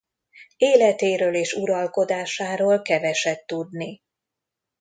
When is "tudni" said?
3.45-4.01